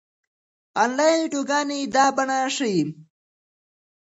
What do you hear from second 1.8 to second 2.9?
دا بڼه ښيي.